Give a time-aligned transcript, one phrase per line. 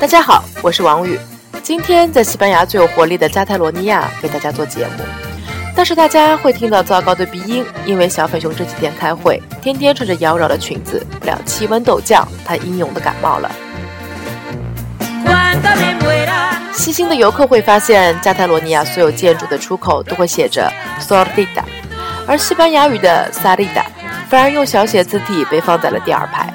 [0.00, 1.18] 大家好，我是王宇。
[1.62, 5.04] 今天在西班牙最有活力的加泰罗尼亚给大家做节目，
[5.76, 13.50] 但是大家会听到糟糕的鼻音，因为小粉熊这几天开会，天天穿着妖娆的裙子，不料气温陡降，他英勇的感冒了。
[16.72, 21.62] 细心的游客会发现，加泰罗尼亚所有建筑的出口都会写着 “Sordida”，
[22.26, 23.84] 而西班牙语的 “Salida”
[24.30, 26.50] 反而用小写字体被放在了第二排。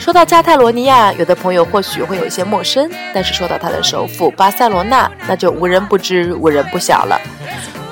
[0.00, 7.20] 说到加泰罗尼亚，有的朋友或许会有一些陌生，但是说到它的首府巴塞罗那，那就无人不知、无人不晓了。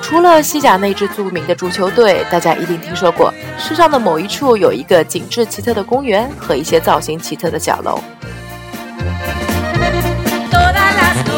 [0.01, 8.01] 除了西甲那支著名的足球队，大家一定听说过，世上的某一处有一个景致奇特的公园和一些造型奇特的小楼。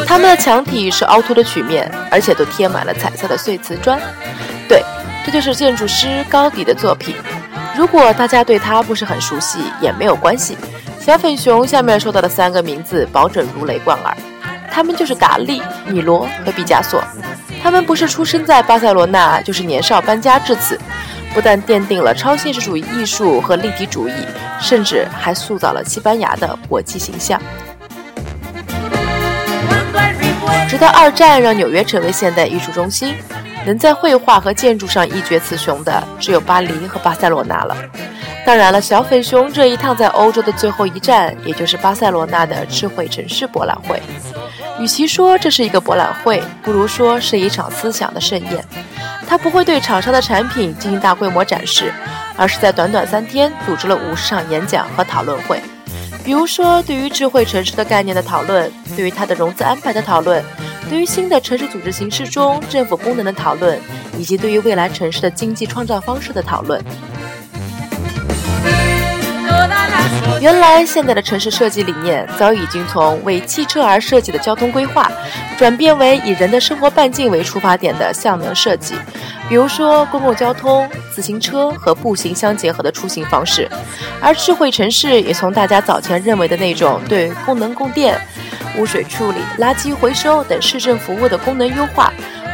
[0.07, 3.99] 它们的墙体是凹凸的曲面，而且都贴满了彩色的碎瓷砖。
[4.69, 4.81] 对，
[5.25, 7.13] 这就是建筑师高迪的作品。
[7.77, 10.57] 如果大家对他不是很熟悉，也没有关系。
[11.01, 14.15] 小粉熊下面说到的三个名字，保准如雷贯耳。
[14.71, 17.03] 他们就是达利、米罗和毕加索。
[17.63, 20.79] 他们不是出生在巴塞罗那，就是年少搬家至此。
[21.33, 24.13] 不但奠定了超现实主义艺术和立体主义，
[24.59, 27.41] 甚至还塑造了西班牙的国际形象。
[30.69, 33.15] 直到二战让纽约成为现代艺术中心。
[33.63, 37.77] 能在绘画和建筑上一决雌雄的，只有巴黎和巴塞罗那了。
[38.51, 43.97] 当然了，小粉熊这一趟在欧洲的最后一站，也就是巴塞罗那的智慧城市博览会。
[44.77, 48.61] 与其说这是一个博览会，不如说是一场思想的盛宴。
[49.25, 51.93] 它不会对厂商的产品进行大规模展示，
[52.35, 55.61] 而是在短短三天组织了五十场演讲和讨论会。
[56.21, 60.43] 比如说，对于智慧城市的概念的讨论，对于它的融资安排的讨论。
[60.89, 63.79] 对于新的城市组织形式中政府功能的讨论，
[64.17, 66.83] 以及对于未来城市的经济创造方式的讨论。
[70.39, 75.11] 原来，现在的城市设计理念早已经从为汽车而设计的交通规划，
[75.57, 78.95] 转变为以人的生活半径为出发点的向能设计。
[79.47, 83.69] 比如说，公共交通、自行车和步行相结合的出行方式。
[84.19, 88.19] 而智慧城市也从大家早前认为的那种对功能供电。
[88.77, 92.13] 污水处理、垃圾回收等市政服务的功能优化，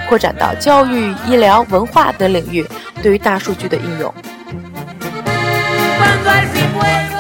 [0.10, 2.68] 扩展到教育、医疗、文化等领域，
[3.04, 4.12] 对于大数据的应用。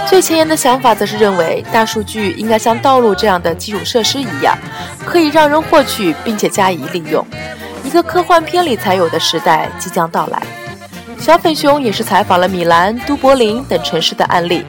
[0.10, 4.58] 最前沿的想法则是认为，大数据应该像道路这样的基础设施一样，
[5.06, 7.26] 可以让人获取并且加以利用。
[7.84, 10.42] 一个科幻片里才有的时代即将到来。
[11.20, 14.66] 小粉熊也是采访了米兰、都柏林等城市的案例，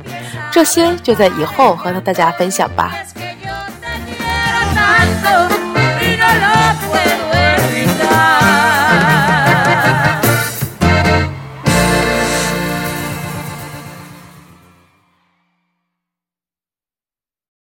[0.50, 2.92] 这些就在以后和大家分享吧。